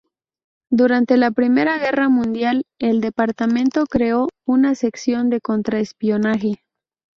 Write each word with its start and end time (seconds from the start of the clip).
Durante 0.71 1.15
la 1.15 1.29
Primera 1.29 1.77
Guerra 1.77 2.09
Mundial, 2.09 2.65
el 2.79 3.01
departamento 3.01 3.85
creó 3.85 4.29
una 4.47 4.73
sección 4.73 5.29
de 5.29 5.41
contraespionaje. 5.41 6.63